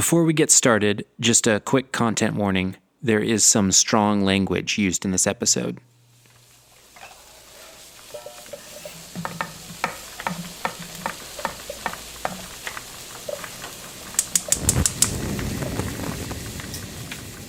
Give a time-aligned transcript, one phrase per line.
[0.00, 2.76] Before we get started, just a quick content warning.
[3.02, 5.76] There is some strong language used in this episode.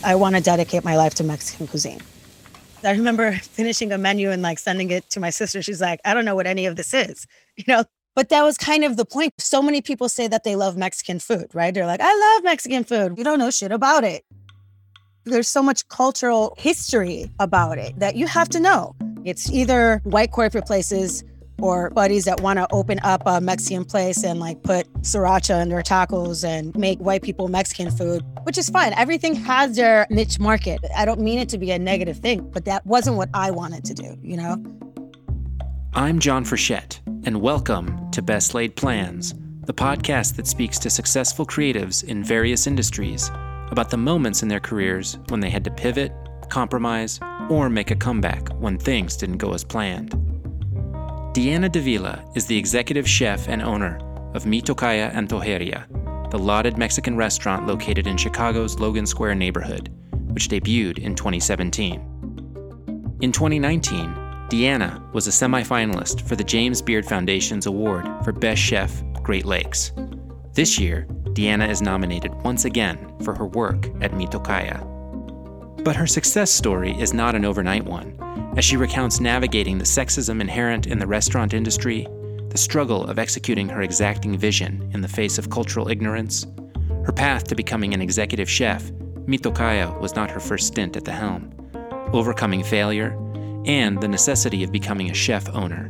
[0.04, 2.02] I want to dedicate my life to Mexican cuisine.
[2.84, 5.62] I remember finishing a menu and like sending it to my sister.
[5.62, 7.86] She's like, I don't know what any of this is, you know?
[8.16, 9.34] But that was kind of the point.
[9.40, 11.74] So many people say that they love Mexican food, right?
[11.74, 13.18] They're like, I love Mexican food.
[13.18, 14.26] You don't know shit about it.
[15.24, 18.96] There's so much cultural history about it that you have to know.
[19.24, 21.24] It's either white corporate places
[21.62, 25.70] or buddies that want to open up a Mexican place and like put sriracha in
[25.70, 28.94] their tacos and make white people Mexican food, which is fine.
[28.94, 30.80] Everything has their niche market.
[30.98, 33.86] I don't mean it to be a negative thing, but that wasn't what I wanted
[33.86, 34.62] to do, you know?
[35.94, 39.34] I'm Jon Frechette, and welcome to Best Laid Plans,
[39.66, 43.30] the podcast that speaks to successful creatives in various industries
[43.72, 46.14] about the moments in their careers when they had to pivot,
[46.48, 47.20] compromise,
[47.50, 50.12] or make a comeback when things didn't go as planned.
[51.34, 54.00] Diana Dávila is the executive chef and owner
[54.34, 59.90] of Mi Tocaya Antojeria, the lauded Mexican restaurant located in Chicago's Logan Square neighborhood,
[60.32, 61.96] which debuted in 2017.
[63.20, 64.21] In 2019,
[64.52, 69.94] Diana was a semifinalist for the James Beard Foundation's award for Best Chef Great Lakes.
[70.52, 74.84] This year, Diana is nominated once again for her work at Mi Tocaya.
[75.86, 78.18] But her success story is not an overnight one
[78.58, 82.06] as she recounts navigating the sexism inherent in the restaurant industry,
[82.50, 86.46] the struggle of executing her exacting vision in the face of cultural ignorance,
[87.06, 88.92] her path to becoming an executive chef.
[89.28, 91.54] Mi Tocaya was not her first stint at the helm,
[92.12, 93.18] overcoming failure,
[93.66, 95.90] and the necessity of becoming a chef owner.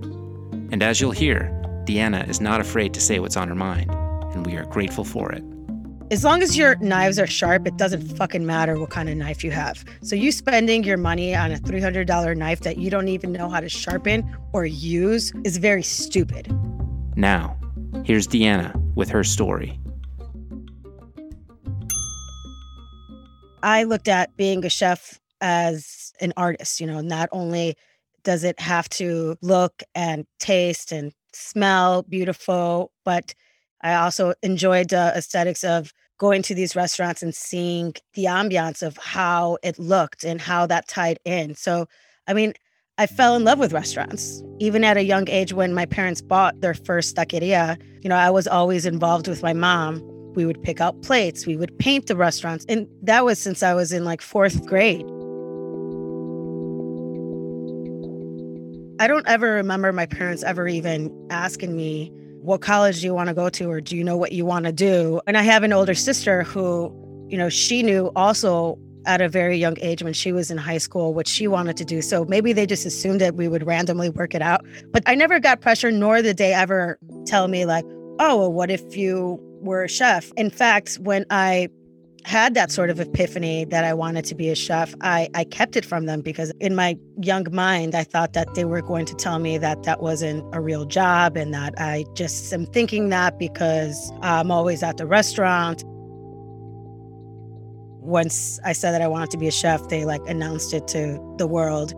[0.72, 3.91] And as you'll hear, Diana is not afraid to say what's on her mind,
[4.33, 5.44] and we are grateful for it.
[6.11, 9.45] As long as your knives are sharp, it doesn't fucking matter what kind of knife
[9.45, 9.86] you have.
[10.02, 13.62] So you spending your money on a $300 knife that you don't even know how
[13.62, 16.53] to sharpen or use is very stupid.
[17.16, 17.57] Now,
[18.03, 19.79] here's Diana with her story.
[23.63, 27.75] I looked at being a chef as an artist, you know, not only
[28.23, 33.33] does it have to look and taste and smell beautiful, but
[33.81, 38.95] I also enjoyed the aesthetics of going to these restaurants and seeing the ambiance of
[38.97, 41.55] how it looked and how that tied in.
[41.55, 41.87] So,
[42.27, 42.53] I mean,
[42.99, 44.43] I fell in love with restaurants.
[44.59, 48.29] Even at a young age when my parents bought their first taqueria, you know, I
[48.29, 49.99] was always involved with my mom.
[50.35, 52.65] We would pick out plates, we would paint the restaurants.
[52.69, 55.05] And that was since I was in like fourth grade.
[59.01, 62.12] I don't ever remember my parents ever even asking me
[62.44, 64.66] what college do you want to go to or do you know what you want
[64.66, 65.19] to do?
[65.25, 66.94] And i have an older sister who
[67.28, 70.78] you know she knew also at a very young age when she was in high
[70.78, 72.00] school what she wanted to do.
[72.03, 74.63] So maybe they just assumed that we would randomly work it out.
[74.91, 77.85] But i never got pressure nor did they ever tell me like
[78.19, 80.31] oh well what if you were a chef?
[80.38, 81.69] In fact when i
[82.25, 85.75] had that sort of epiphany that I wanted to be a chef, I, I kept
[85.75, 89.15] it from them because in my young mind, I thought that they were going to
[89.15, 93.39] tell me that that wasn't a real job and that I just am thinking that
[93.39, 95.83] because I'm always at the restaurant.
[98.03, 101.19] Once I said that I wanted to be a chef, they like announced it to
[101.38, 101.93] the world.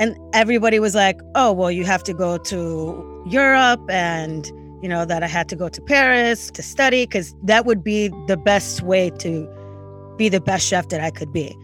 [0.00, 4.50] And everybody was like, oh, well, you have to go to Europe and
[4.82, 8.08] you know, that I had to go to Paris to study because that would be
[8.26, 9.48] the best way to
[10.16, 11.56] be the best chef that I could be.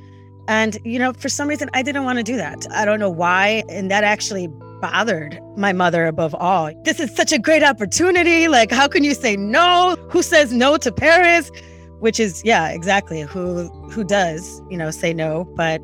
[0.49, 2.67] And, you know, for some reason, I didn't want to do that.
[2.73, 3.63] I don't know why.
[3.69, 4.49] And that actually
[4.81, 6.73] bothered my mother above all.
[6.85, 8.49] This is such a great opportunity.
[8.49, 9.97] Like, how can you say no?
[10.09, 11.51] Who says no to Paris?
[12.01, 13.21] Which is, yeah, exactly.
[13.21, 15.45] Who who does, you know, say no?
[15.55, 15.83] But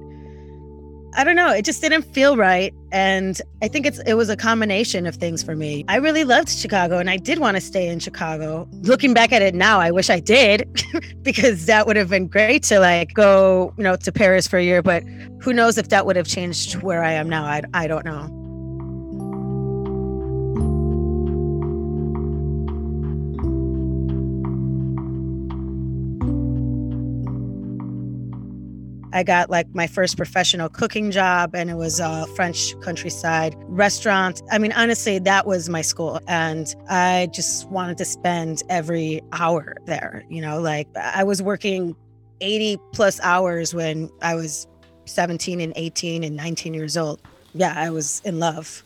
[1.17, 1.51] I don't know.
[1.51, 2.75] It just didn't feel right.
[2.93, 5.83] And I think it's it was a combination of things for me.
[5.89, 8.69] I really loved Chicago and I did want to stay in Chicago.
[8.83, 10.69] Looking back at it now, I wish I did
[11.23, 14.63] because that would have been great to like go, you know, to Paris for a
[14.63, 15.03] year, but
[15.41, 17.45] who knows if that would have changed where I am now.
[17.45, 18.46] I I don't know.
[29.17, 34.43] I got like my first professional cooking job, and it was a French countryside restaurant.
[34.51, 36.21] I mean, honestly, that was my school.
[36.29, 40.23] And I just wanted to spend every hour there.
[40.29, 41.97] You know, like I was working
[42.43, 44.69] 80 plus hours when I was
[45.07, 47.23] 17 and 18 and 19 years old.
[47.55, 48.83] Yeah, I was in love.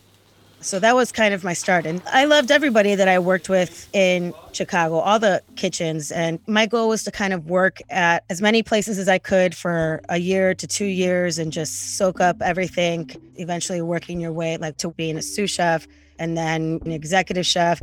[0.62, 1.86] So that was kind of my start.
[1.86, 6.12] And I loved everybody that I worked with in Chicago, all the kitchens.
[6.12, 9.54] And my goal was to kind of work at as many places as I could
[9.54, 14.58] for a year to two years and just soak up everything, eventually working your way
[14.58, 15.86] like to being a sous chef
[16.18, 17.80] and then an executive chef.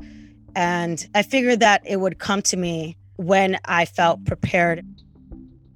[0.55, 4.85] And I figured that it would come to me when I felt prepared.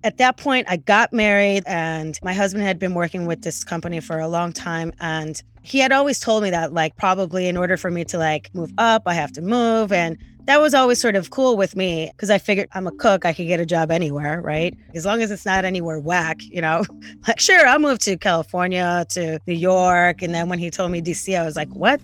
[0.04, 4.00] At that point, I got married, and my husband had been working with this company
[4.00, 4.92] for a long time.
[5.00, 8.54] And he had always told me that, like, probably in order for me to like
[8.54, 9.92] move up, I have to move.
[9.92, 13.26] And that was always sort of cool with me because I figured I'm a cook,
[13.26, 14.76] I could get a job anywhere, right?
[14.96, 16.84] As long as it's not anywhere whack, you know.
[17.28, 20.22] like, sure, I'll move to California, to New York.
[20.22, 22.02] And then when he told me DC, I was like, what?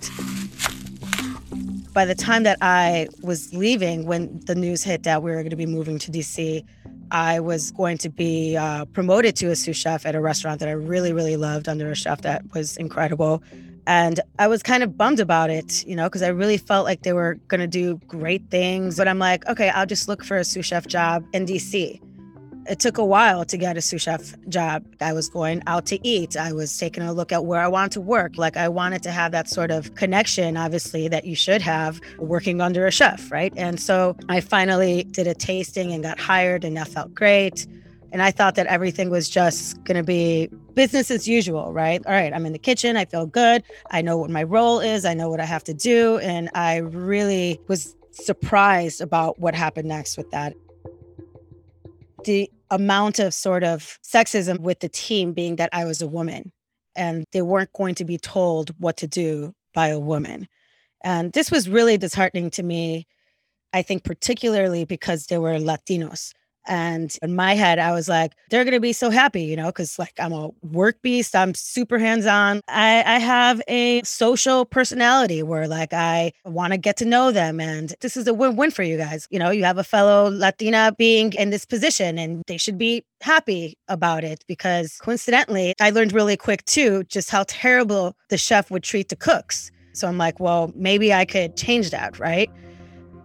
[1.97, 5.49] by the time that I was leaving, when the news hit that we were going
[5.49, 6.63] to be moving to DC,
[7.11, 10.69] I was going to be uh, promoted to a sous chef at a restaurant that
[10.69, 13.43] I really, really loved under a chef that was incredible.
[13.85, 17.03] And I was kind of bummed about it, you know, because I really felt like
[17.03, 18.97] they were going to do great things.
[18.97, 22.01] But I'm like, okay, I'll just look for a sous chef job in DC
[22.67, 24.85] it took a while to get a sous chef job.
[24.99, 26.35] I was going out to eat.
[26.35, 28.37] I was taking a look at where I wanted to work.
[28.37, 32.61] Like I wanted to have that sort of connection, obviously, that you should have working
[32.61, 33.53] under a chef, right?
[33.55, 37.65] And so I finally did a tasting and got hired, and that felt great.
[38.11, 42.01] And I thought that everything was just going to be business as usual, right?
[42.05, 42.95] All right, I'm in the kitchen.
[42.95, 43.63] I feel good.
[43.91, 45.05] I know what my role is.
[45.05, 46.17] I know what I have to do.
[46.19, 50.53] And I really was surprised about what happened next with that.
[52.23, 56.51] The amount of sort of sexism with the team being that I was a woman
[56.95, 60.47] and they weren't going to be told what to do by a woman.
[61.03, 63.07] And this was really disheartening to me,
[63.71, 66.33] I think, particularly because they were Latinos.
[66.67, 69.67] And in my head, I was like, they're going to be so happy, you know,
[69.67, 71.35] because like I'm a work beast.
[71.35, 72.61] I'm super hands on.
[72.67, 77.59] I, I have a social personality where like I want to get to know them.
[77.59, 79.27] And this is a win win for you guys.
[79.31, 83.05] You know, you have a fellow Latina being in this position and they should be
[83.21, 88.69] happy about it because coincidentally, I learned really quick too just how terrible the chef
[88.71, 89.71] would treat the cooks.
[89.93, 92.51] So I'm like, well, maybe I could change that, right?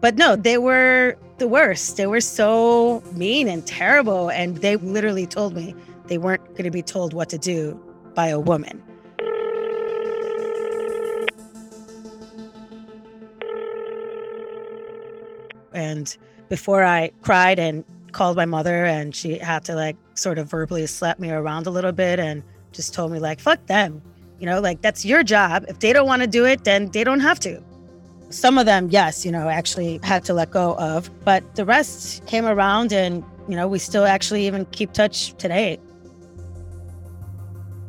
[0.01, 1.97] But no, they were the worst.
[1.97, 4.31] They were so mean and terrible.
[4.31, 5.75] And they literally told me
[6.07, 7.79] they weren't going to be told what to do
[8.15, 8.81] by a woman.
[15.73, 16.17] And
[16.49, 20.87] before I cried and called my mother, and she had to like sort of verbally
[20.87, 24.01] slap me around a little bit and just told me, like, fuck them.
[24.39, 25.65] You know, like that's your job.
[25.67, 27.61] If they don't want to do it, then they don't have to.
[28.33, 32.25] Some of them, yes, you know, actually had to let go of, but the rest
[32.27, 35.79] came around and, you know, we still actually even keep touch today.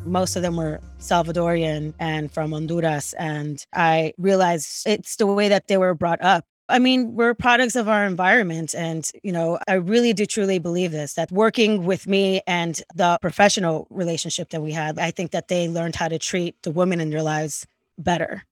[0.05, 3.13] Most of them were Salvadorian and from Honduras.
[3.13, 6.45] And I realized it's the way that they were brought up.
[6.67, 8.75] I mean, we're products of our environment.
[8.75, 13.17] And, you know, I really do truly believe this that working with me and the
[13.21, 16.99] professional relationship that we had, I think that they learned how to treat the women
[16.99, 17.65] in their lives
[17.97, 18.43] better.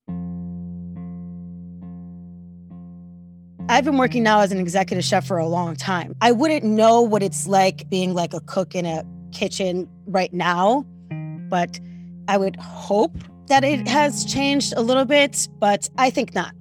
[3.72, 6.14] I've been working now as an executive chef for a long time.
[6.20, 10.86] I wouldn't know what it's like being like a cook in a kitchen right now,
[11.48, 11.80] but
[12.28, 13.16] I would hope
[13.48, 16.54] that it has changed a little bit, but I think not.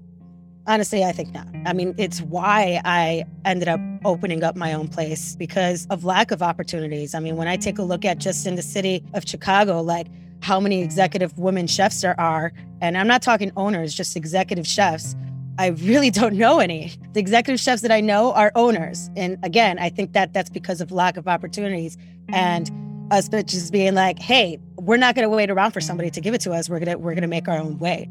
[0.68, 1.48] Honestly, I think not.
[1.66, 6.30] I mean, it's why I ended up opening up my own place because of lack
[6.30, 7.12] of opportunities.
[7.12, 10.06] I mean, when I take a look at just in the city of Chicago, like
[10.42, 15.16] how many executive women chefs there are, and I'm not talking owners, just executive chefs
[15.60, 16.90] I really don't know any.
[17.12, 19.10] The executive chefs that I know are owners.
[19.14, 21.98] And again, I think that that's because of lack of opportunities
[22.30, 22.70] and
[23.10, 26.32] us just being like, hey, we're not going to wait around for somebody to give
[26.32, 26.70] it to us.
[26.70, 28.08] We're going to we're going to make our own way.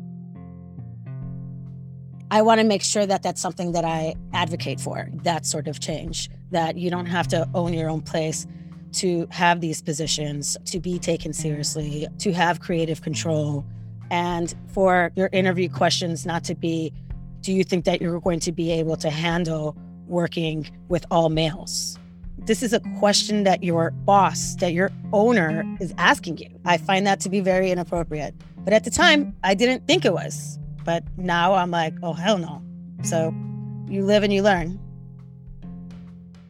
[2.29, 5.79] I want to make sure that that's something that I advocate for, that sort of
[5.79, 8.45] change, that you don't have to own your own place
[8.91, 13.65] to have these positions, to be taken seriously, to have creative control,
[14.11, 16.93] and for your interview questions not to be
[17.41, 19.75] do you think that you're going to be able to handle
[20.07, 21.97] working with all males?
[22.39, 26.49] This is a question that your boss, that your owner is asking you.
[26.65, 28.33] I find that to be very inappropriate.
[28.57, 30.57] But at the time, I didn't think it was.
[30.83, 32.61] But now I'm like, oh, hell no.
[33.03, 33.33] So
[33.87, 34.79] you live and you learn.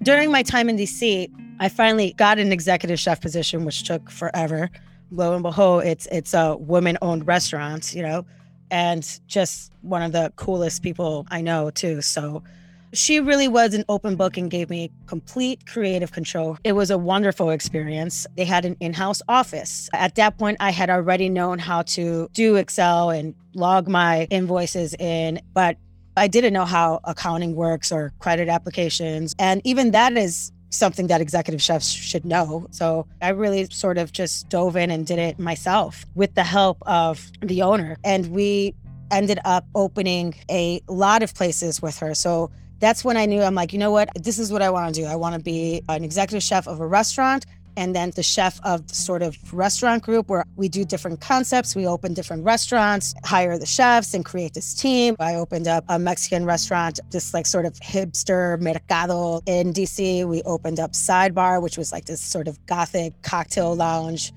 [0.01, 1.29] During my time in DC,
[1.59, 4.69] I finally got an executive chef position, which took forever.
[5.11, 8.25] Lo and behold, it's it's a woman-owned restaurant, you know,
[8.71, 12.01] and just one of the coolest people I know too.
[12.01, 12.43] So
[12.91, 16.57] She really was an open book and gave me complete creative control.
[16.63, 18.25] It was a wonderful experience.
[18.35, 19.89] They had an in house office.
[19.93, 24.95] At that point, I had already known how to do Excel and log my invoices
[24.95, 25.77] in, but
[26.17, 29.35] I didn't know how accounting works or credit applications.
[29.37, 32.67] And even that is something that executive chefs should know.
[32.71, 36.77] So I really sort of just dove in and did it myself with the help
[36.83, 37.97] of the owner.
[38.03, 38.75] And we
[39.11, 42.13] ended up opening a lot of places with her.
[42.13, 44.09] So that's when I knew I'm like, you know what?
[44.15, 45.07] This is what I want to do.
[45.07, 47.45] I want to be an executive chef of a restaurant
[47.79, 51.77] and then the chef of the sort of restaurant group where we do different concepts.
[51.77, 55.15] We open different restaurants, hire the chefs, and create this team.
[55.17, 60.27] I opened up a Mexican restaurant, this like sort of hipster mercado in DC.
[60.27, 64.33] We opened up Sidebar, which was like this sort of gothic cocktail lounge.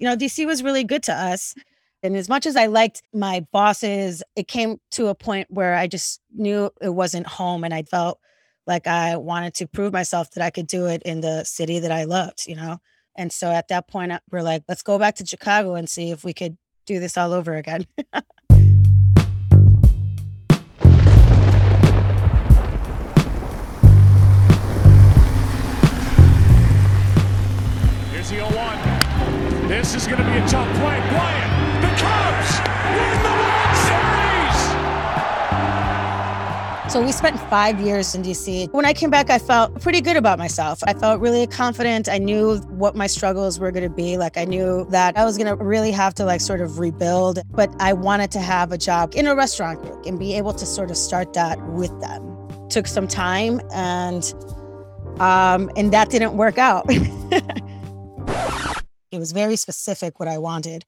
[0.00, 1.54] You know, DC was really good to us.
[2.02, 5.86] And as much as I liked my bosses, it came to a point where I
[5.86, 8.18] just knew it wasn't home and I felt
[8.66, 11.92] like I wanted to prove myself that I could do it in the city that
[11.92, 12.78] I loved, you know?
[13.16, 16.10] And so at that point, uh, we're like, let's go back to Chicago and see
[16.10, 16.56] if we could
[16.86, 17.86] do this all over again.
[28.10, 29.68] Here's the 0 1.
[29.68, 31.00] This is going to be a tough play.
[31.10, 31.53] Bryant,
[36.94, 38.72] So we spent five years in DC.
[38.72, 40.78] When I came back, I felt pretty good about myself.
[40.86, 42.08] I felt really confident.
[42.08, 44.16] I knew what my struggles were going to be.
[44.16, 47.40] Like I knew that I was going to really have to like sort of rebuild,
[47.50, 50.64] but I wanted to have a job in a restaurant group and be able to
[50.64, 52.68] sort of start that with them.
[52.68, 54.32] Took some time and
[55.18, 56.84] um, and that didn't work out.
[59.10, 60.84] it was very specific what I wanted.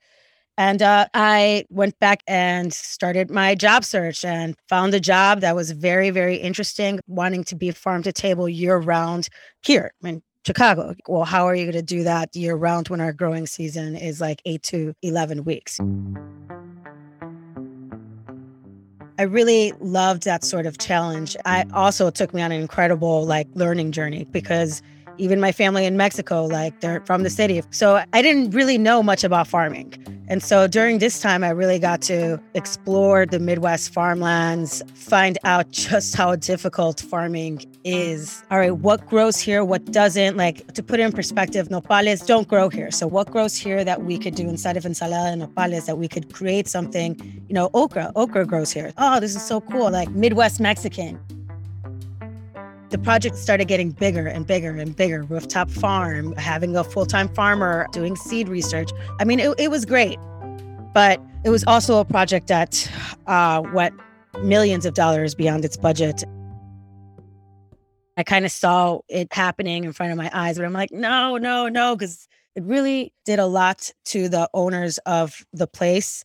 [0.58, 5.54] And uh, I went back and started my job search and found a job that
[5.54, 9.28] was very, very interesting, wanting to be farm to table year round
[9.62, 10.94] here in Chicago.
[11.08, 14.20] Well, how are you going to do that year round when our growing season is
[14.20, 15.78] like eight to 11 weeks?
[19.18, 21.36] I really loved that sort of challenge.
[21.44, 24.82] I also took me on an incredible like learning journey because
[25.18, 27.62] even my family in Mexico, like they're from the city.
[27.70, 30.15] So I didn't really know much about farming.
[30.28, 35.70] And so during this time, I really got to explore the Midwest farmlands, find out
[35.86, 38.42] just how difficult farming is.
[38.50, 40.36] All right, what grows here, what doesn't?
[40.36, 42.90] Like to put it in perspective, nopales don't grow here.
[42.90, 46.08] So what grows here that we could do instead of ensalada and nopales that we
[46.08, 47.16] could create something,
[47.48, 48.92] you know, okra, okra grows here.
[48.98, 49.90] Oh, this is so cool.
[49.90, 51.20] Like Midwest Mexican
[52.90, 55.22] the project started getting bigger and bigger and bigger.
[55.22, 58.90] Rooftop farm, having a full time farmer, doing seed research.
[59.18, 60.18] I mean, it, it was great,
[60.94, 62.90] but it was also a project that
[63.26, 63.94] uh, went
[64.42, 66.24] millions of dollars beyond its budget.
[68.16, 71.36] I kind of saw it happening in front of my eyes, but I'm like, no,
[71.36, 76.24] no, no, because it really did a lot to the owners of the place.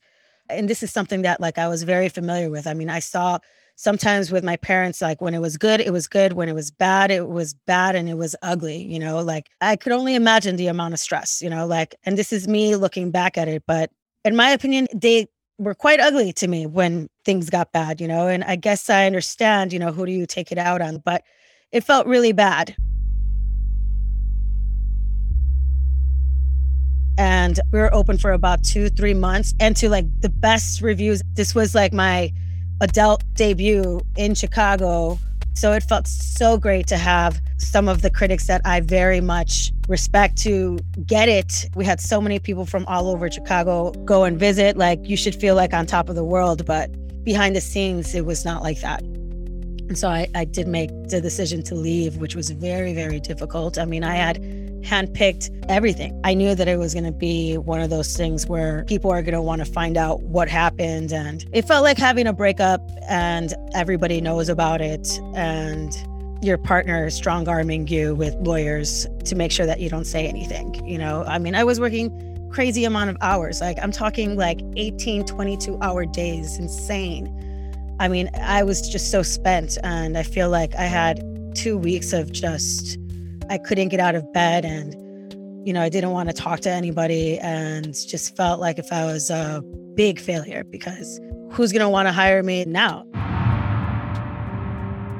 [0.49, 2.67] And this is something that like I was very familiar with.
[2.67, 3.39] I mean, I saw
[3.81, 6.33] sometimes with my parents like when it was good it was good.
[6.33, 9.75] When it was bad it was bad and it was ugly you know like i
[9.75, 13.11] could only imagine the amount of stress you know like and this is me looking
[13.11, 13.89] back at it but
[14.23, 18.27] in my opinion they were quite ugly to me when things got bad you know
[18.27, 21.23] and i guess i understand you know who do you take it out on but
[21.71, 22.75] it felt really bad.
[27.17, 31.21] And we were open for about two three months and to like the best reviews
[31.33, 32.31] this was like my
[32.81, 35.17] adult debut in Chicago.
[35.53, 39.71] So it felt so great to have some of the critics that I very much
[39.87, 41.65] respect to get it.
[41.75, 44.77] We had so many people from all over Chicago go and visit.
[44.77, 46.65] Like, you should feel like on top of the world.
[46.65, 46.89] But
[47.23, 49.01] behind the scenes, it was not like that.
[49.01, 53.77] And so I, I did make the decision to leave, which was very, very difficult.
[53.77, 54.41] I mean, I had
[54.81, 56.19] handpicked everything.
[56.23, 59.21] I knew that it was going to be one of those things where people are
[59.21, 61.11] going to want to find out what happened.
[61.11, 65.19] And it felt like having a breakup and everybody knows about it.
[65.35, 65.95] And
[66.43, 70.73] your partner strong arming you with lawyers to make sure that you don't say anything.
[70.87, 73.61] You know, I mean, I was working crazy amount of hours.
[73.61, 77.37] Like I'm talking like 18, 22 hour days, insane.
[77.99, 81.23] I mean, I was just so spent, and I feel like I had
[81.55, 82.97] two weeks of just,
[83.51, 84.95] I couldn't get out of bed, and,
[85.67, 89.03] you know, I didn't want to talk to anybody, and just felt like if I
[89.03, 89.61] was a
[89.93, 91.19] big failure because
[91.51, 93.05] who's going to want to hire me now?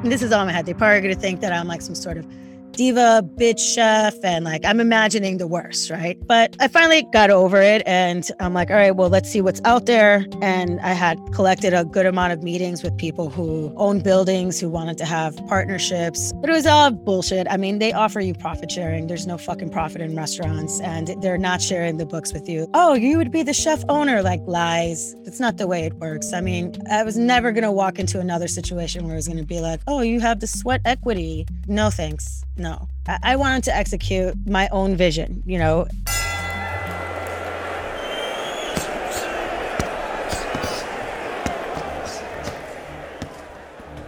[0.06, 0.66] This is all in my head.
[0.66, 2.26] They probably going to think that I'm like some sort of
[2.74, 6.18] diva bitch chef and like I'm imagining the worst, right?
[6.26, 9.62] But I finally got over it and I'm like, all right, well, let's see what's
[9.66, 10.26] out there.
[10.42, 14.70] And I had collected a good amount of meetings with people who own buildings who
[14.70, 16.32] wanted to have partnerships.
[16.42, 17.48] But it was all bullshit.
[17.50, 19.08] I mean, they offer you profit sharing.
[19.08, 22.68] There's no fucking profit in restaurants and they're not sharing the books with you.
[22.74, 25.16] Oh, you would be the chef owner, like lies.
[25.26, 26.34] It's not the way it works.
[26.34, 29.40] I mean, I was never going to walk into another situation where it was going
[29.40, 31.46] to be like, oh, you have the sweat equity.
[31.68, 32.44] No, thanks.
[32.62, 32.88] No.
[33.08, 35.88] I, I wanted to execute my own vision, you know.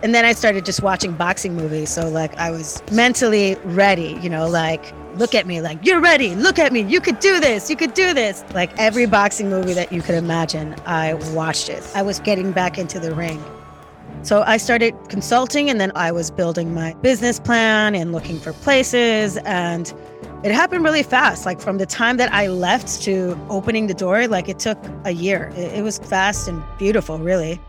[0.03, 1.89] And then I started just watching boxing movies.
[1.89, 6.35] So, like, I was mentally ready, you know, like, look at me, like, you're ready,
[6.35, 8.43] look at me, you could do this, you could do this.
[8.53, 11.89] Like, every boxing movie that you could imagine, I watched it.
[11.95, 13.43] I was getting back into the ring.
[14.23, 18.53] So I started consulting and then I was building my business plan and looking for
[18.53, 19.35] places.
[19.45, 19.93] And
[20.43, 21.45] it happened really fast.
[21.45, 25.11] Like from the time that I left to opening the door, like it took a
[25.11, 25.51] year.
[25.57, 27.59] It, was fast and beautiful, really.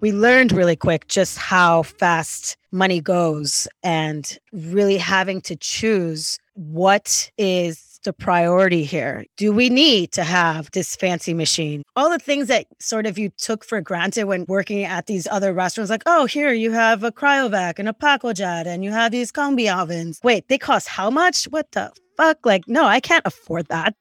[0.00, 7.30] we learned really quick just how fast money goes and really having to choose what
[7.38, 9.26] is the priority here.
[9.36, 11.82] Do we need to have this fancy machine?
[11.96, 15.52] All the things that sort of you took for granted when working at these other
[15.52, 19.32] restaurants, like, oh, here you have a cryovac and a PacoJet and you have these
[19.32, 20.20] combi ovens.
[20.22, 21.44] Wait, they cost how much?
[21.46, 22.46] What the fuck?
[22.46, 23.94] Like, no, I can't afford that.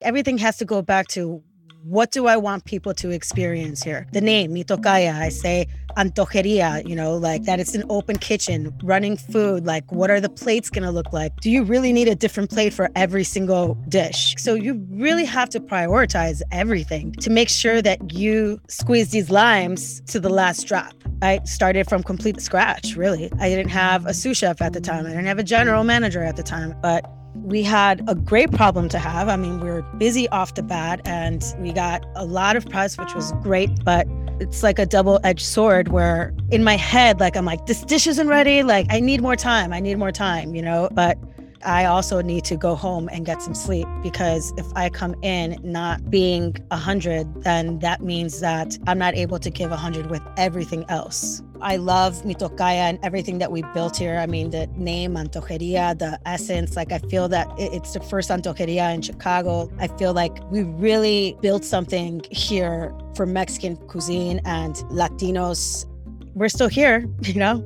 [0.00, 1.42] Everything has to go back to
[1.82, 4.06] what do I want people to experience here?
[4.12, 5.66] The name, Mi Tocaya, I say
[5.96, 9.66] antojeria, you know, like that it's an open kitchen, running food.
[9.66, 11.36] Like, what are the plates to look like?
[11.40, 14.34] Do you really need a different plate for every single dish?
[14.38, 20.00] So, you really have to prioritize everything to make sure that you squeeze these limes
[20.02, 20.94] to the last drop.
[21.22, 23.30] I started from complete scratch, really.
[23.40, 26.22] I didn't have a sous chef at the time, I didn't have a general manager
[26.22, 27.04] at the time, but
[27.42, 29.28] we had a great problem to have.
[29.28, 32.98] I mean, we were busy off the bat and we got a lot of press,
[32.98, 34.06] which was great, but
[34.40, 38.06] it's like a double edged sword where in my head, like, I'm like, this dish
[38.06, 38.62] isn't ready.
[38.62, 39.72] Like, I need more time.
[39.72, 40.88] I need more time, you know?
[40.92, 41.18] But
[41.64, 45.58] I also need to go home and get some sleep because if I come in
[45.62, 50.84] not being 100, then that means that I'm not able to give 100 with everything
[50.88, 51.42] else.
[51.60, 54.18] I love Mi Tocaya and everything that we built here.
[54.18, 58.94] I mean, the name Antojeria, the essence, like I feel that it's the first Antojeria
[58.94, 59.70] in Chicago.
[59.78, 65.86] I feel like we really built something here for Mexican cuisine and Latinos.
[66.34, 67.64] We're still here, you know,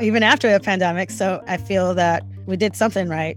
[0.00, 1.10] even after the pandemic.
[1.10, 3.36] So I feel that we did something right.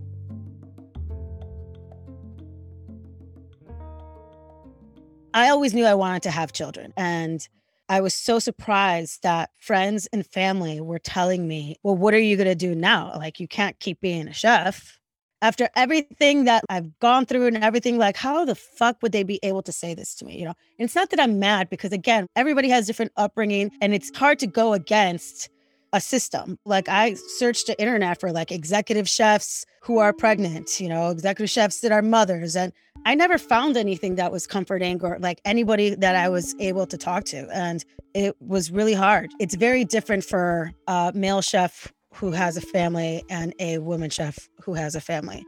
[5.34, 6.94] I always knew I wanted to have children.
[6.96, 7.46] And
[7.90, 12.38] I was so surprised that friends and family were telling me, well, what are you
[12.38, 13.12] going to do now?
[13.18, 14.98] Like, you can't keep being a chef.
[15.42, 19.40] After everything that I've gone through and everything, like, how the fuck would they be
[19.44, 20.38] able to say this to me?
[20.38, 23.94] You know, and it's not that I'm mad because, again, everybody has different upbringing and
[23.94, 25.50] it's hard to go against
[25.94, 26.58] a system.
[26.66, 31.50] Like I searched the internet for like executive chefs who are pregnant, you know, executive
[31.50, 32.56] chefs that are mothers.
[32.56, 32.72] And
[33.06, 36.98] I never found anything that was comforting or like anybody that I was able to
[36.98, 37.48] talk to.
[37.54, 39.32] And it was really hard.
[39.40, 44.50] It's very different for a male chef who has a family and a woman chef
[44.62, 45.44] who has a family.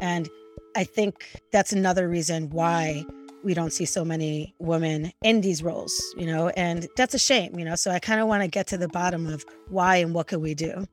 [0.00, 0.28] And
[0.76, 3.04] I think that's another reason why
[3.48, 7.58] we don't see so many women in these roles, you know, and that's a shame,
[7.58, 7.76] you know.
[7.76, 10.42] So I kind of want to get to the bottom of why and what could
[10.42, 10.86] we do.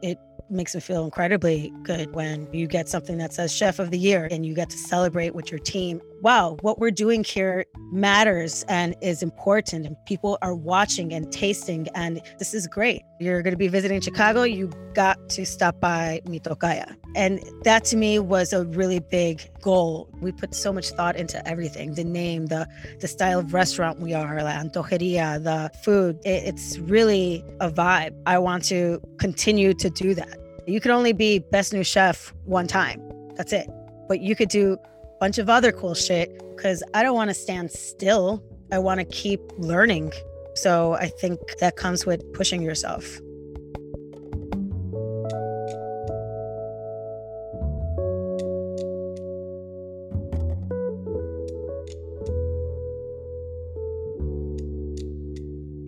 [0.00, 3.98] It makes me feel incredibly good when you get something that says chef of the
[3.98, 6.00] year and you get to celebrate with your team.
[6.24, 11.86] Wow, what we're doing here matters and is important and people are watching and tasting
[11.94, 13.02] and this is great.
[13.20, 16.96] You're going to be visiting Chicago, you got to stop by Mi Tocaya.
[17.14, 20.08] And that to me was a really big goal.
[20.22, 22.66] We put so much thought into everything, the name, the
[23.00, 26.18] the style of restaurant we are, la antojeria, the food.
[26.24, 28.18] It, it's really a vibe.
[28.24, 30.38] I want to continue to do that.
[30.66, 33.02] You can only be best new chef one time.
[33.34, 33.68] That's it.
[34.08, 34.78] But you could do
[35.20, 38.42] bunch of other cool shit because I don't want to stand still.
[38.72, 40.12] I want to keep learning.
[40.54, 43.20] So I think that comes with pushing yourself.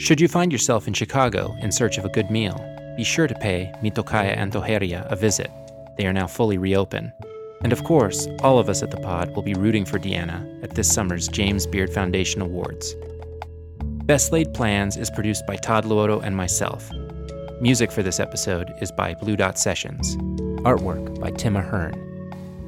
[0.06, 2.54] Should you find yourself in Chicago in search of a good meal,
[2.96, 5.50] be sure to pay Mi Tocaya Antojeria a visit.
[5.98, 7.10] They are now fully reopened.
[7.62, 10.74] And of course, all of us at the pod will be rooting for Diana at
[10.74, 12.94] this summer's James Beard Foundation Awards.
[14.04, 16.90] Best Laid Plans is produced by Todd Luoto and myself.
[17.60, 20.16] Music for this episode is by Blue Dot Sessions.
[20.62, 22.02] Artwork by Tim Ahern.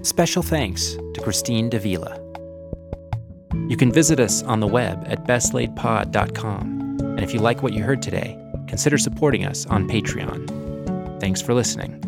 [0.02, 2.24] Special thanks to Christine Dávila.
[3.70, 7.00] You can visit us on the web at bestlaidpod.com.
[7.00, 11.20] And if you like what you heard today, consider supporting us on Patreon.
[11.20, 12.07] Thanks for listening.